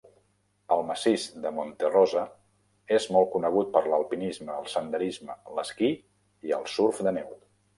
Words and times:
El 0.75 0.79
massís 0.91 1.25
del 1.43 1.53
Monte 1.57 1.91
Rosa 1.95 2.23
és 2.97 3.07
molt 3.17 3.29
conegut 3.35 3.71
per 3.77 3.83
l'alpinisme, 3.91 4.57
el 4.63 4.73
senderisme, 4.77 5.37
l'esquí 5.59 5.91
i 6.49 6.57
el 6.61 6.67
surf 6.79 7.05
de 7.09 7.19
neu. 7.21 7.31